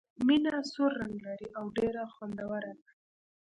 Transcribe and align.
مڼه 0.25 0.55
سور 0.71 0.91
رنګ 1.01 1.15
لري 1.27 1.47
او 1.57 1.63
ډېره 1.77 2.03
خوندوره 2.13 2.71
ده. 2.79 2.89